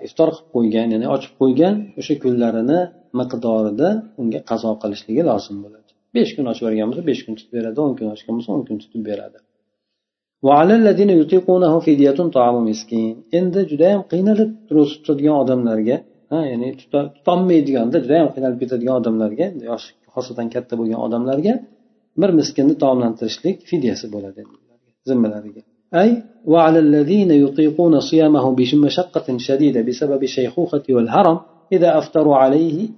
[0.07, 2.79] Iftor qilib qo'ygan ya'ni ochib qo'ygan o'sha kunlarini
[3.19, 3.89] miqdorida
[4.21, 5.89] unga qazo qilishligi lozim bo'ladi.
[6.15, 8.77] Besh kun ochib yuborgan bo'lsa besh kun tutib beradi o'n kun ochgan bo'lsa o'n kun
[8.83, 9.37] tutib beradi.
[10.45, 13.15] وعلى الذين يطيقونه فدية طعام مسكين.
[13.33, 15.99] عند جدام قينا لتروس تدقى عدم نرجع
[16.31, 19.47] يعني تطمي دقى عند جدام قينا لتدقى آدم لارجا
[20.13, 21.55] خاصة كتبوا يا عدم نرجع
[22.17, 24.33] بر مسكين طعام لنترشلك فدية سبولة
[25.05, 25.61] زم نرجع
[25.95, 31.39] أي وعلى الذين يطيقون صيامه بمشقة شديدة بسبب الشيخوخة والهرم
[31.71, 32.89] إذا أفطروا عليه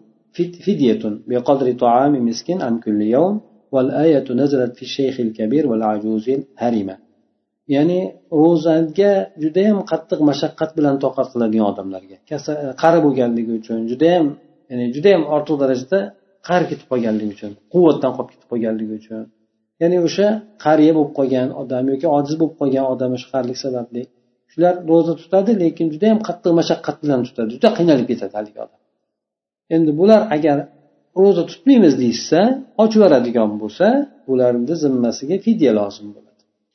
[0.66, 7.07] فدية بقدر طعام مسكين عن كل يوم والآية نزلت في الشيخ الكبير والعجوز الهرمه
[7.76, 8.00] ya'ni
[8.42, 9.12] ro'zaga
[9.44, 12.18] judayam qattiq mashaqqat bilan toqat qiladigan odamlarga.
[12.36, 12.38] E,
[12.82, 14.28] qari bo'lganligi uchun judayam
[14.72, 16.00] ya'ni judayam ortiq darajada
[16.48, 19.24] qari ketib qolganligi uchun quvvatdan qolib ketib qolganligi uchun.
[19.82, 20.28] Ya'ni o'sha
[20.66, 24.02] qariya bo'lib qolgan odam yoki ojiz bo'lib qolgan odam o'sha qarilik sababli
[24.52, 27.50] shular ro'za tutadi lekin judayam qattiq mashaqqat bilan tutadi.
[27.56, 28.80] Juda qiynalib ketadi haligi odam.
[29.76, 30.58] Endi bular agar
[31.22, 32.40] ro'za tutmaymiz deyishsa
[32.84, 33.88] ochib yuboradigan bo'lsa
[34.28, 36.27] bularni zimmasiga fidya lozim bo'ladi.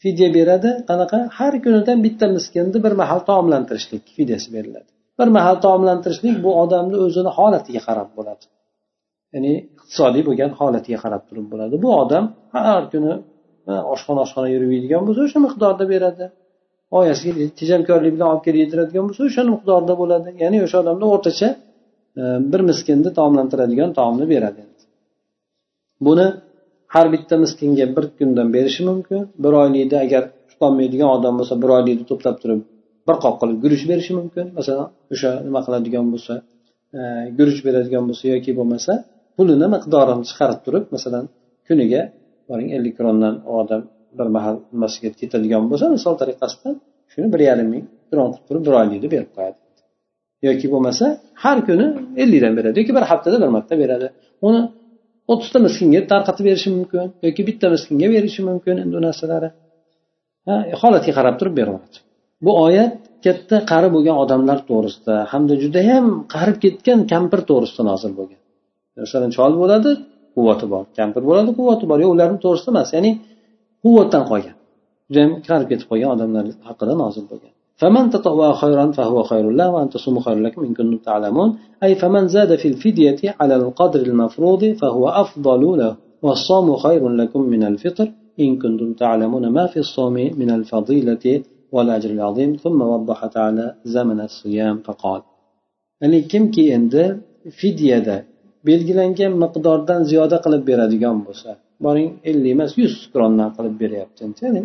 [0.02, 0.70] Fidya beradi.
[0.90, 1.18] Qanaqa?
[1.38, 4.90] Har kunidan bitta miskinni bir mahal taomlantirishlik fidyasi beriladi.
[5.18, 8.44] Bir mahal taomlantirishlik bu odamni o'zini holatiga qarab bo'ladi.
[9.34, 11.74] Ya'ni iqtisodiy bo'lgan holatiga qarab turib bo'ladi.
[11.84, 13.12] Bu odam har kuni
[13.94, 16.24] oshxona oshxona yurib yeydigan bo'lsa o'sha miqdorda beradi.
[16.98, 20.28] Oyasiga tejamkorlik bilan olib kelib yediradigan bo'lsa o'sha miqdorda bo'ladi.
[20.42, 21.48] Ya'ni o'sha odamni o'rtacha
[22.20, 24.62] e, bir miskinni taomlantiradigan taomni beradi.
[26.06, 26.26] Buni
[26.94, 29.20] har bitta miskinga bir kundan berishi mumkin.
[29.44, 32.60] Bir oylikda agar tutolmaydigan odam bo'lsa bir oylikni to'plab turib
[33.08, 34.44] bir qop qilib guruch berishi mumkin.
[34.58, 36.34] Masalan o'sha nima qiladigan bo'lsa
[36.98, 37.00] e,
[37.38, 38.92] guruch beradigan bo'lsa yoki bo'lmasa
[39.36, 41.24] pulini miqdorini chiqarib turib masalan
[41.68, 42.02] kuniga
[42.48, 43.82] boring ellik krondan odam
[44.18, 46.70] bir mahal nimasiga ketadigan bo'lsa misol tariqasida
[47.12, 49.58] shuni bir yarim ming kron qilib turib bir oylikni berib qo'yadi.
[50.48, 51.04] Yoki bo'lmasa
[51.44, 51.86] har kuni
[52.22, 54.06] ellikdan beradi yoki bir haftada bir marta beradi.
[54.48, 54.62] Uni
[55.32, 59.48] o'ttizta miskinga tarqatib berishi mumkin yoki bitta miskinga berishi mumkin endi u narsalari.
[60.50, 61.98] E, Holatiga qarab turib beraveradi
[62.44, 68.40] bu oyat katta qari bo'lgan odamlar to'g'risida hamda judayam qarib ketgan kampir to'g'risida nozil bo'lgan.
[69.04, 69.90] Masalan chol bo'ladi
[70.34, 70.84] quvvati bor.
[70.98, 71.98] Kampir bo'ladi quvvati bor.
[72.04, 73.10] Yo'q ularni to'g'risida emas ya'ni
[73.84, 74.56] quvvatdan qolgan
[75.08, 77.52] judayam qarib ketib qolgan odamlar haqida nozil bo'lgan.
[77.81, 81.49] فمن تطوع خيرا فهو خير له وأن تصوموا خير لكم إن كنتم تعلمون
[81.83, 87.63] أي فمن زاد في الفدية على القدر المفروض فهو أفضل له والصوم خير لكم من
[87.63, 88.07] الفطر
[88.39, 91.25] إن كنتم تعلمون ما في الصوم من الفضيلة
[91.71, 95.21] والأجر العظيم ثم وضح تعالى زمن الصيام فقال
[96.01, 97.03] ya'ni kimki endi
[97.59, 98.17] fidyada
[98.67, 101.49] belgilangan miqdordan ziyoda qilib beradigan bo'lsa
[101.85, 104.61] boring ellik emas yuz krondan qilib beryapti ya'ni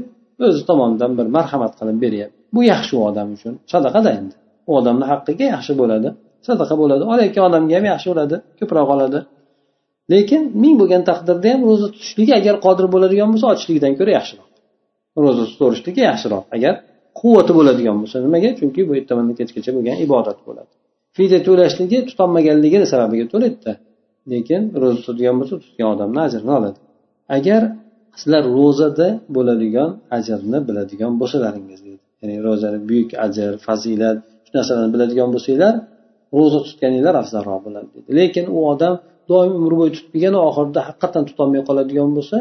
[0.47, 3.54] o'zi tomonidan bir marhamat qilib beryapti Bu yaxshi u odam uchun.
[3.74, 4.36] Sadaqada endi.
[4.70, 6.10] U odamni haqqiga yaxshi bo'ladi.
[6.48, 7.04] Sadaqa bo'ladi.
[7.14, 8.36] Olayotgan odamga ham yaxshi bo'ladi.
[8.60, 9.20] Ko'proq oladi.
[10.14, 14.48] Lekin ming bo'lgan taqdirda ham ro'za tutishligi agar qodir bo'ladigan bo'lsa ochlikdan ko'ra yaxshiroq.
[15.24, 16.44] Ro'za tutaverishligi yaxshiroq.
[16.56, 16.74] Agar
[17.20, 18.50] quvvati bo'ladigan bo'lsa nimaga?
[18.60, 20.72] Chunki bu ertamandan kechgacha bo'lgan ibodat bo'ladi.
[21.18, 23.74] Fidya to'lashligi tutolmaganligini sababiga to'laydida
[24.32, 26.80] lekin ro'za tutadigan bo'lsa tutgan odamni ajrini oladi.
[27.38, 27.62] Agar
[28.20, 35.29] sizlar ro'zada bo'ladigan ajrni biladigan bo'lsalaringiz deydi ya'ni ro'zani buyuk ajr fazilat shu narsalarni biladigan
[35.35, 35.75] bo'lsanglar
[36.39, 38.95] ro'za tutganinglar afzalroq bo'ladi deydi lekin u odam
[39.31, 42.39] doim umr bo'yi tutib kelgan oxirida haqiqatdan tutolmay qoladigan bo'lsa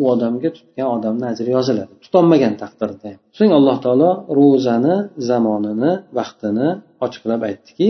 [0.00, 4.94] u odamga tutgan odamni ajri yoziladi tutolmagan taqdirda so'ng alloh taolo ro'zani
[5.28, 6.68] zamonini vaqtini
[7.06, 7.88] ochiqlab aytdiki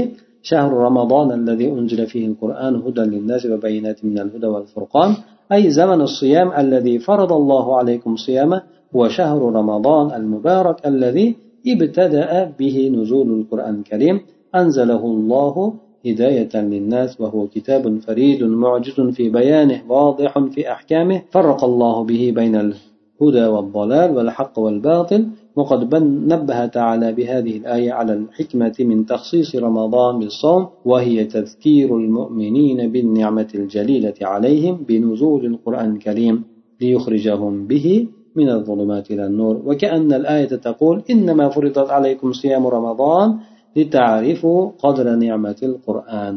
[0.51, 5.11] شهر رمضان الذي أنزل فيه القرآن هدى للناس وبينات من الهدى والفرقان
[5.55, 8.59] أي زمن الصيام الذي فرض الله عليكم صيامه
[8.96, 11.36] هو شهر رمضان المبارك الذي
[11.68, 14.20] ابتدأ به نزول القرآن الكريم.
[14.56, 15.74] أنزله الله
[16.06, 21.22] هداية للناس وهو كتاب فريد معجز في بيانه واضح في أحكامه.
[21.32, 25.28] فرق الله به بين الهدى والضلال والحق والباطل.
[25.56, 25.96] وقد
[26.34, 34.14] نبه تعالى بهذه الآية على الحكمة من تخصيص رمضان بالصوم وهي تذكير المؤمنين بالنعمة الجليلة
[34.22, 36.44] عليهم بنزول القرآن الكريم
[36.82, 38.08] ليخرجهم به
[38.41, 43.29] من الظلمات إلى النور وكأن الآية تقول إنما فرضت عليكم صيام رمضان
[43.77, 46.35] لتعرفوا قدر نعمة القرآن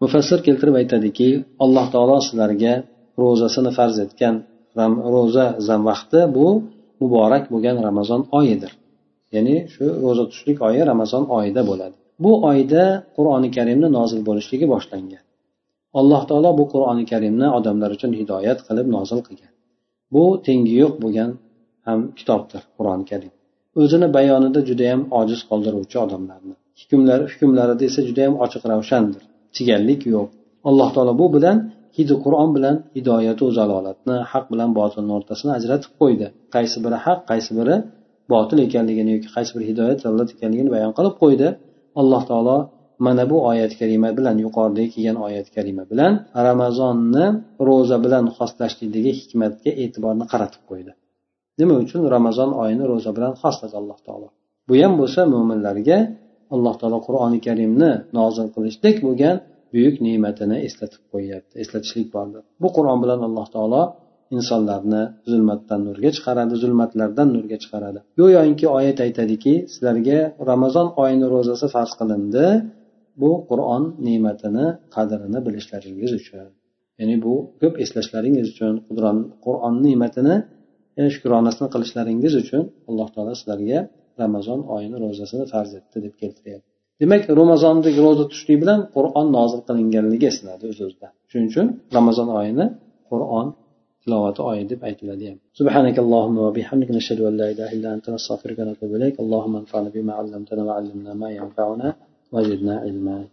[0.00, 1.28] mufassir keltirib aytadiki
[1.64, 2.74] alloh taolo sizlarga
[3.22, 4.34] ro'zasini farz etgan
[5.14, 6.46] ro'za vaqti bu
[7.02, 8.72] muborak bo'lgan ramazon oyidir
[9.34, 12.84] ya'ni shu ro'za tutishlik oyi ramazon oyida bo'ladi bu oyda
[13.16, 15.22] qur'oni karimni nozil bo'lishligi boshlangan
[16.00, 19.52] alloh taolo bu qur'oni karimni odamlar uchun hidoyat qilib nozil qilgan
[20.15, 21.31] Bu tengi yo'q bo'lgan
[21.87, 23.31] ham kitobdir qur'oni karim.
[23.81, 26.53] O'zini bayonida judayam ojiz qoldiruvchi odamlarni.
[26.81, 29.23] Hukmlar hukmlarida esa judayam ochiq ravshandir.
[29.55, 30.27] Chigallik yo'q.
[30.69, 31.57] Alloh taolo bu bilan
[31.97, 36.27] hidi qur'on bilan hidoyatu zalolatni haq bilan botilni o'rtasini ajratib qo'ydi.
[36.55, 37.75] Qaysi biri haq qaysi biri
[38.33, 41.47] botil ekanligini yoki qaysi biri hidoyat zalolat ekanligini bayon qilib qo'ydi.
[42.01, 42.57] Alloh taolo
[43.05, 46.13] mana bu oyat karima bilan yuqoridagi kelgan oyat karima bilan
[46.47, 47.25] ramazonni
[47.67, 50.91] ro'za bilan xoslashlikdagi hikmatga e'tiborni qaratib qo'ydi.
[51.59, 52.01] Nima uchun?
[52.15, 54.27] Ramazon oyini ro'za bilan xosladi alloh taolo.
[54.67, 55.97] Bu ham bo'lsa mo'minlarga
[56.55, 59.35] alloh taolo qur'oni karimni nozil qilishlik bo'lgan
[59.73, 62.43] buyuk ne'matini eslatib qo'yyapti eslatishlik bordir.
[62.61, 63.81] Bu qur'on bilan alloh taolo
[64.37, 67.99] insonlarni zulmatdan nurga chiqaradi zulmatlardan nurga chiqaradi.
[68.19, 70.19] Go'yoki oyat aytadiki sizlarga
[70.51, 72.45] ramazon oyini ro'zasi farz qilindi
[73.20, 76.48] bu qur'on ne'matini qadrini bilishlaringiz uchun
[77.00, 78.74] ya'ni bu ko'p eslashlaringiz uchun
[79.46, 80.34] qur'on ne'matini
[81.14, 83.78] shukronasini qilishlaringiz uchun alloh taolo sizlarga
[84.22, 86.68] ramazon oyini ro'zasini farz etdi deb keltiryapti
[87.02, 92.66] demak ramazondagi ro'za tutishlik bilan qur'on nozil qilinganligi eslanadi o'z o'zidan shuning uchun ramazon oyini
[93.10, 93.46] qur'on
[94.02, 98.58] tilovati oyi deb aytiladi ham سبحانك اللهم وبحمدك نشهد أن لا إله إلا أنت نستغفرك
[98.60, 101.88] ونتوب إليك اللهم انفعنا بما علمتنا وعلمنا ما ينفعنا
[102.35, 103.27] وزدنا علما